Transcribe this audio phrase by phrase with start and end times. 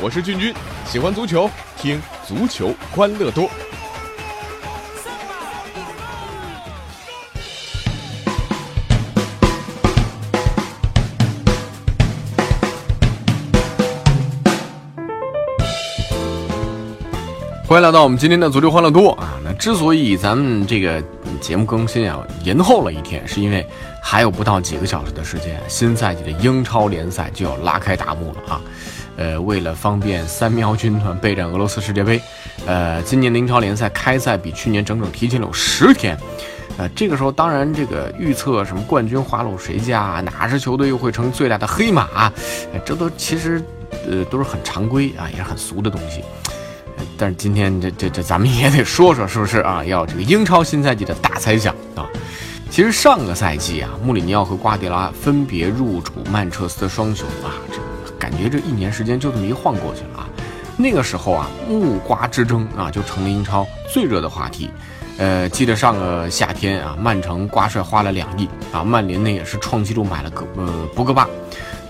[0.00, 0.54] 我是俊君，
[0.86, 3.50] 喜欢足球，听足球欢乐多。
[17.66, 19.38] 欢迎来到我们今天的足球欢乐多啊！
[19.44, 21.02] 那之所以咱们这个
[21.40, 23.66] 节目更新啊延后了一天，是因为
[24.02, 28.60] 还有不到几个小时的时间，新赛季的英超联赛就要拉开大幕了啊！
[29.16, 32.20] 呃，为了方便三喵军团备战俄罗斯世界杯，
[32.66, 36.16] 呃，今年的英超联赛开赛比去年整整提前了有十天。
[36.76, 42.32] 呃，这个时候当然这个预测什么冠军花落谁家，哪支球队又会成最大的黑马，
[42.84, 43.60] 这都其实
[44.08, 46.22] 呃都是很常规啊，也是很俗的东西。
[47.18, 49.84] 但是今天这这这咱们也得说说，是不是啊？
[49.84, 52.06] 要这个英超新赛季的大猜想啊！
[52.70, 60.28] 其实上个赛季啊，穆里尼奥和瓜迪拉分别入主曼彻斯特双雄啊，这感觉这一年时间就这么一晃过去了啊。
[60.76, 64.70] 那个时候啊，木瓜之争啊就成了英超最热的话题。
[65.16, 71.28] 呃，记得上个夏天啊，曼城瓜帅花了两亿啊，曼联呢也是创纪录买了个呃博格巴。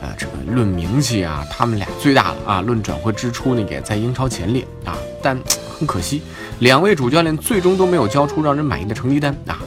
[0.01, 2.61] 呃，这个论名气啊，他们俩最大了啊。
[2.61, 4.97] 论转会支出呢，也在英超前列啊。
[5.29, 5.39] 但
[5.79, 6.23] 很可惜，
[6.61, 9.59] 两位主教练最终都没有交出让人满意的成绩单啊。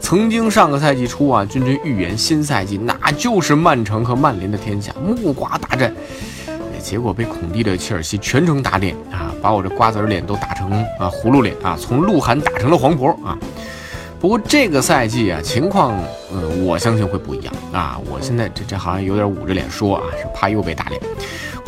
[0.00, 5.94] 曾经上个赛季初啊，君君预言新赛季那就是曼城和曼联的天下，木瓜大战。
[6.82, 13.36] 结果被孔蒂的切尔西全程打脸啊，把我这瓜子脸都打成啊葫芦脸啊，从鹿晗打成了黄渤啊。
[14.18, 15.98] 不过这个赛季啊，情况，
[16.32, 18.00] 呃，我相信会不一样啊！
[18.10, 21.00] 我现在这这好像有点捂着脸说啊，是怕又被打脸。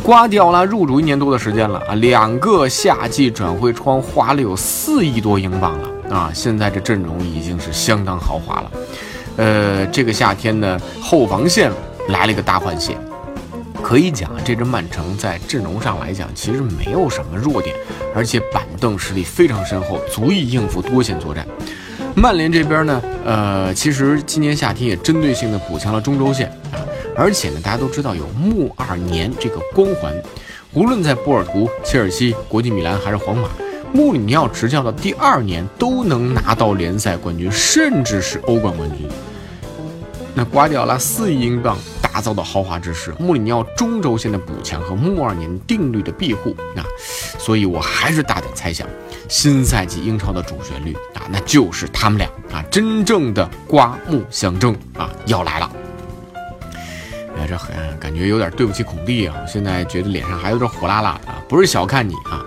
[0.03, 6.29] 瓜迪奥拉入主一年多的时间了啊，两个夏季转会窗花了有四亿多英镑了啊！
[6.33, 8.71] 现在这阵容已经是相当豪华了。
[9.37, 11.71] 呃，这个夏天呢，后防线
[12.09, 12.97] 来了一个大换血，
[13.81, 17.73] 可以讲这支曼城在阵容上来讲其实没有什么弱点，
[18.13, 21.47] 而且板凳实力非常深厚，足以应付多线作战。
[22.13, 26.51] 曼联这边呢，呃，其实今年夏天也针对性的补强了中轴线，
[27.15, 30.13] 而且呢，大家都知道有穆二年这个光环，
[30.73, 33.49] 无论在波尔图、切尔西、国际米兰还是皇马，
[33.93, 39.07] 穆里尼奥执教的第二年都能拿到联赛冠军，甚至是欧冠冠军。
[40.35, 41.77] 那瓜迪奥拉四亿英镑。
[42.13, 46.85] 打造的豪华之势，穆里尼奥中轴线的补强和穆二年定律的庇护啊，
[47.39, 48.87] 所以我还是大胆猜想，
[49.27, 55.71] 新赛季英超的主旋律啊，那就是他们俩啊，真正的刮目相争啊，要来了。
[57.47, 62.43] 这很感觉有点对不起孔蒂啊，我现在觉得脸上还有点火辣辣的啊，不是小看你啊，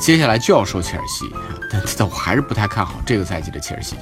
[0.00, 1.24] 接下来就要说切尔西，
[1.70, 3.96] 但但我还是不太看好这个赛季的切尔西。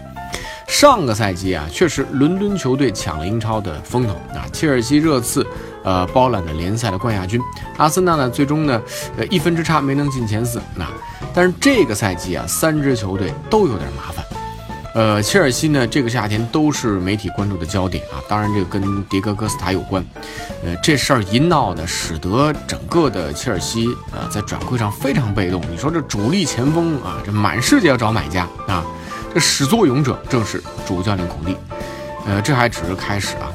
[0.68, 5.46] 上个赛季啊，确实伦敦球队抢了英超的风头啊，切尔西热刺，
[5.84, 7.38] 呃，包揽了联赛的冠亚军。
[7.76, 8.80] 阿森纳呢，最终呢，
[9.18, 10.62] 呃，一分之差没能进前四。
[10.74, 10.86] 那，
[11.34, 14.24] 但是这个赛季啊，三支球队都有点麻烦。
[14.94, 18.20] 呃，切尔西呢，这个夏天都是媒体关注的焦点啊。
[18.28, 20.04] 当然，这个跟迭戈哥斯塔有关。
[20.62, 25.62] 呃，这事儿一闹呢，使得整个的切尔西啊，在转会上非常被动。
[25.70, 28.84] 你说这主力前锋啊，这满世界要找买家啊。
[29.32, 31.56] 这始作俑者正是主教练孔蒂，
[32.26, 33.50] 呃，这还只是开始啊。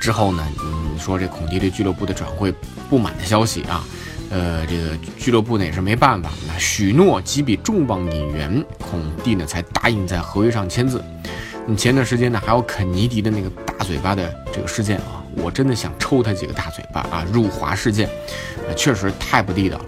[0.00, 0.44] 之后呢，
[0.92, 2.52] 你说这孔蒂对俱乐部的转会
[2.90, 3.84] 不满的消息啊，
[4.30, 11.02] 呃，这个俱乐部呢也是没办法，那许诺几笔重磅引援，孔蒂呢才答应在合约上签字。
[11.66, 17.26] 你前段时间呢还有肯尼迪的那个大嘴巴的这个事件啊，我真的想抽他几个大嘴巴啊！
[17.30, 18.08] 辱华事件，
[18.76, 19.84] 确实太不地道了。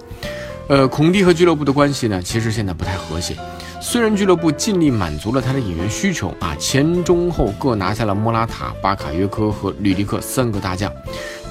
[0.69, 3.35] 呃，孔蒂和俱乐部的关系呢，其实现在不太和谐。
[3.81, 10.93] 虽然俱乐部尽力满足了他的引援需求啊，前中后各拿下了莫拉塔、巴卡约科和吕迪克三个大将，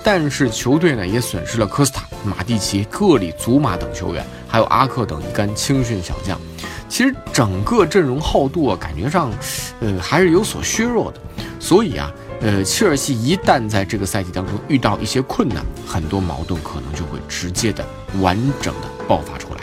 [0.03, 6.39] 但是球队呢也损失了科斯塔、马蒂奇、克里、祖马等球员，还有阿克等一干青训小将。
[6.87, 9.31] 其实整个阵容厚度啊，感觉上，
[9.79, 11.19] 呃，还是有所削弱的。
[11.59, 17.85] 所以啊，呃，切尔西一旦在这个赛季当中遇到一些困难，很多矛盾可能就会直接的、
[18.21, 19.61] 完整的爆发出来。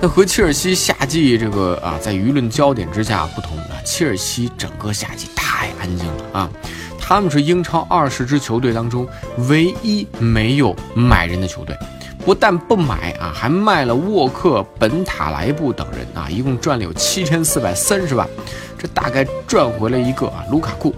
[0.00, 6.50] 那和切尔西夏季这个啊，在舆论焦点之下不同啊，切尔西整个夏季太安静了啊，
[7.08, 9.08] 他们是英超二十支球队当中
[9.48, 11.74] 唯一没有买人的球队，
[12.22, 18.28] 不但不买啊，还卖了沃克、本塔莱布等人啊，一共赚了有七千四百三十万，
[18.76, 20.94] 这大概赚回了一个啊卢卡库。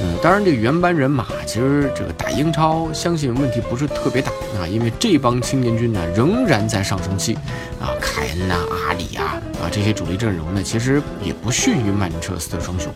[0.00, 4.30] 嗯，当然，这个原班人马其实这个打英超，相信问题不是特别大
[4.60, 7.34] 啊，因为这帮青年军呢仍然在上升期
[7.80, 12.94] 啊，凯恩呐、阿里啊啊这些主力阵容呢，其实也不逊于曼彻斯特双雄。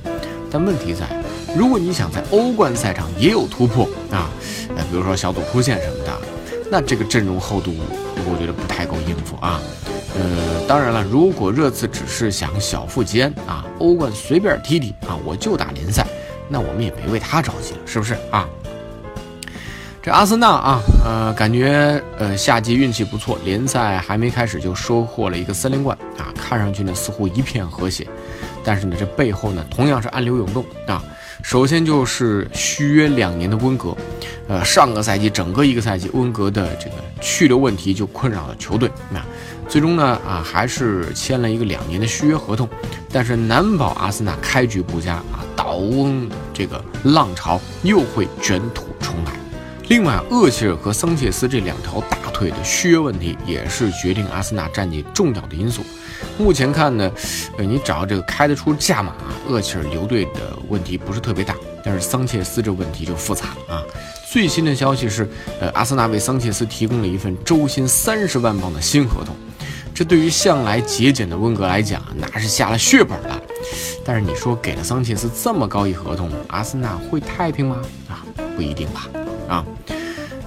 [0.52, 1.06] 但问题在
[1.56, 4.30] 如果你想在欧冠赛场也有突破啊，
[4.76, 6.12] 呃，比如说小组出线什么的，
[6.70, 7.74] 那这个阵容厚度
[8.16, 9.60] 我觉得不太够应付啊。
[10.16, 16.06] 呃，当然了，如果热刺只是想小富即安啊，欧冠随便踢踢啊，我就打联赛，
[16.48, 18.48] 那我们也别为他着急了，是不是啊？
[20.02, 28.06] 这阿森纳啊，呃，感觉呃夏季运气不错，联赛还没开始就收获了一个三连冠啊，看上去呢似乎一片和谐，
[28.64, 31.02] 但是呢这背后呢同样是暗流涌动啊。
[31.42, 33.96] 首先就是续约两年的温格，
[34.48, 39.20] 呃，上个赛季整个一个赛季温格的这个去留问题就困扰了球队，那
[39.68, 42.68] 最终呢啊还是签了一个两年的续约合同，
[43.10, 49.39] 但是难保阿森纳开局不佳啊，倒翁这个浪潮又会卷土重来。
[49.90, 55.82] 另外，厄齐尔和桑切斯这两条大腿的续约问题，也是决定阿森纳战绩重要的因素。
[56.38, 57.10] 目前看呢，
[57.58, 59.12] 呃，你找这个开得出价码，
[59.48, 63.82] 厄齐尔留队的问题不是特别大，但是桑切斯这问题就复杂了啊。
[64.30, 65.28] 最新的消息是，
[65.60, 69.34] 呃，阿森纳为桑切斯提供了一份周薪三十万镑的新合同，
[69.92, 73.42] 这对于向来节俭的温格来讲，那是下了血本了。
[74.04, 77.82] 但是你说给了桑切斯这么高一合同，阿森纳会太平吗？
[78.08, 78.22] 啊，
[78.54, 79.08] 不一定吧。
[79.50, 79.64] 啊，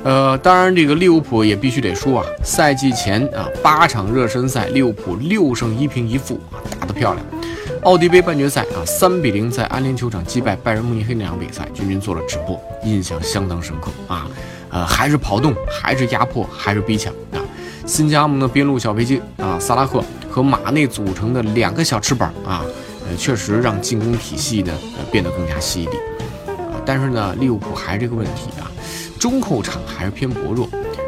[0.04, 7.26] 呃，当然，这个利物浦也必须得说啊，赛季前啊八场热身赛，利物浦六胜一平一负啊，打得漂亮。
[7.84, 14.26] 奥迪杯半决赛啊，三比零在安联球场击败拜仁慕尼黑那场比赛，君君做了直播，印象相当深刻啊。
[14.70, 17.38] 呃，还是跑动，还是压迫，还是逼抢啊。
[17.86, 20.02] 新加盟的边路小飞机啊，萨拉赫
[20.32, 22.64] 和马内组成的两个小翅膀啊，
[23.06, 25.98] 呃，确实让进攻体系呢呃变得更加犀利
[26.48, 26.80] 啊。
[26.86, 28.72] 但是呢，利物浦还是这个问题啊。
[29.24, 30.68] 中后场还是偏薄弱，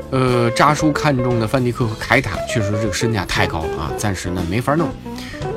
[0.10, 4.88] 呃，扎叔看中的范迪克和凯塔确实这个身价太高了啊，暂时呢没法弄。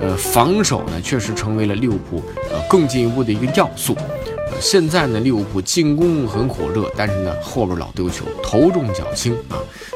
[0.00, 2.20] 呃，防守呢确实成为了利物浦
[2.50, 3.96] 呃更进一步的一个要素。
[4.58, 9.54] 现在呢利物浦进攻很火热，但是呢后边老丢球，头重脚轻啊。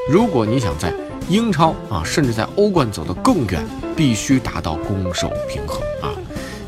[0.08, 0.94] 如果你想在
[1.28, 3.60] 英超啊，甚至在欧冠走得更远，
[3.96, 5.82] 必须达到攻守平衡。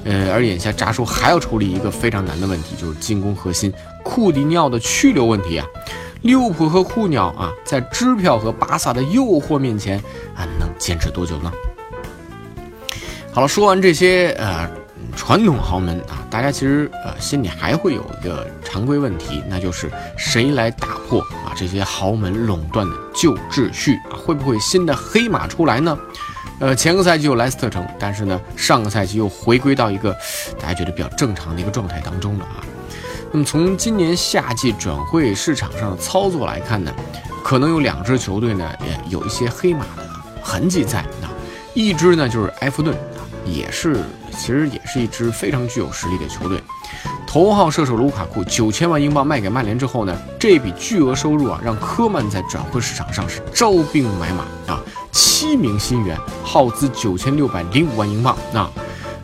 [0.04, 3.72] 呃，而眼下扎叔还要处理一个非常难的问题，就是进攻核心
[4.02, 5.66] 库蒂尼奥的去留问题啊。
[6.22, 9.98] 利物浦和库鸟啊，在支票和巴萨的诱惑面前
[10.34, 11.52] 啊，能坚持多久呢？
[13.32, 14.66] 好了，说完这些呃
[15.16, 24.16] 传统豪门啊，大家其实呃心里还会有一个常规问题，那就是谁来打破啊这些豪门垄断的旧秩序啊？
[24.16, 25.98] 会不会新的黑马出来呢？
[26.60, 30.16] 呃，前个赛季有莱斯特城，但是呢，上个赛季又回归到一个
[30.58, 32.64] 大家觉得比较正常的一个状态当中了啊。
[33.32, 36.94] 那么从今年夏季转会市场上的操作来看呢，
[37.42, 40.08] 可能有两支球队呢，也有一些黑马的
[40.42, 41.28] 痕迹在啊。
[41.74, 44.00] 一支呢就是埃弗顿啊，也是
[44.30, 46.62] 其实也是一支非常具有实力的球队。
[47.26, 54.80] 头号射手卢卡库九千万英镑卖给曼联之后呢，这笔巨额收入啊，让科曼在转会市场上是招兵买马啊，
[55.44, 58.70] 七名新援，耗资九千六百零五万英镑啊。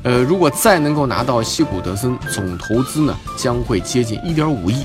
[0.02, 4.84] 呃，如果再能够拿到西古德森，总投资呢将会接近一点五亿，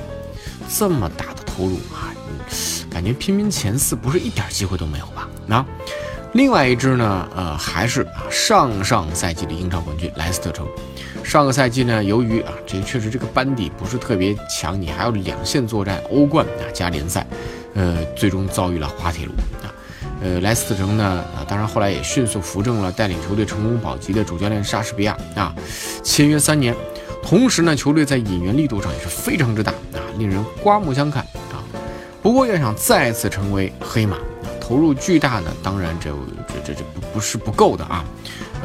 [0.69, 2.07] 这么大的投入啊，
[2.89, 5.27] 感觉拼拼前四不是一点机会都没有吧？
[5.45, 5.63] 那
[6.31, 10.65] 另外一支呢，呃，还是啊上上赛季的英超冠军莱斯特城。
[11.21, 17.27] 上个赛季呢，由于啊这确实这个班底不是特别强，你还要两线作战，欧冠啊加联赛，
[17.73, 19.33] 呃，最终遭遇了滑铁卢。
[20.25, 25.53] 呃，莱斯特城呢，啊，当然后来也迅速扶正了带领球队成功保级的主教练莎士比亚啊，
[26.03, 26.75] 签约三年，
[27.21, 31.61] 同时呢，球队在引援力度上也是非常之大啊，令人刮目相看啊。
[32.23, 34.17] 不过要想再次成为黑马，
[34.59, 36.09] 投入巨大呢，当然这
[36.47, 38.03] 这这这不不是不够的啊，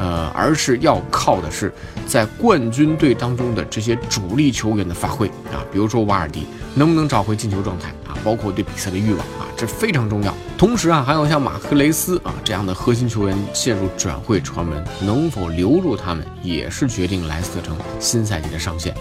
[0.01, 1.71] 呃，而是要靠的是
[2.07, 9.45] 在冠军队当中的这些主力球员的发挥啊，比如说瓦尔迪能不能找回进球状态啊，包括对比赛的欲望啊。
[9.55, 10.33] 这非常重要。
[10.57, 18.91] 同时啊，还有像马克雷斯啊这样的核心球员陷入转会传闻，能否留住他们，也是决定莱斯特城新赛季的上限。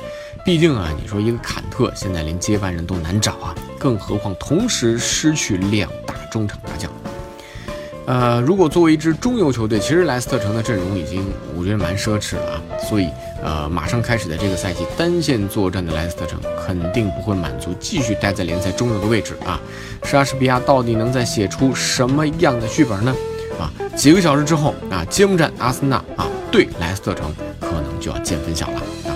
[0.44, 6.92] 毕竟啊，你说一个坎特现在连接班人都难找啊，更何况同时失去两大中场大将。
[8.10, 11.24] 呃，如果作为一支中游球队，其实莱斯特城的阵容已经
[11.56, 12.62] 我觉得蛮奢侈了啊。
[12.88, 13.06] 所以，
[13.40, 19.60] 呃，马上开始的这个赛季单线作战的莱斯特城肯定不会满足，继续待在联赛中游的位置啊。
[20.02, 23.14] 莎士比亚到底能再写出什么样的剧本呢？
[23.60, 29.14] 啊，几个小时之后啊，揭幕战阿森纳啊对莱斯特城可能就要见分晓了啊。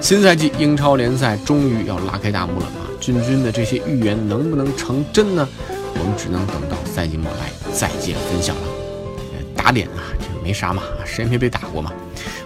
[0.00, 2.80] 新赛季英超联赛终于要拉开大幕了啊！
[2.98, 5.46] 俊君的这些预言能不能成真呢？
[5.94, 8.60] 我们只能等到赛季末来再见分晓了。
[9.54, 11.92] 打脸啊，这没啥嘛，谁没被打过嘛？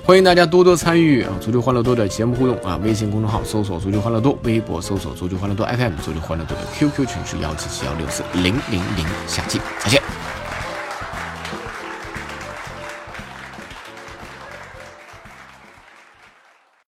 [0.05, 10.26] 欢迎大家多多参与啊，足球欢乐多的节目互动啊，微信公众号搜索足球欢乐多，微博搜索足球欢乐多 FM，足球欢乐多的 QQ 群是幺七七幺六四零零零，下期再见。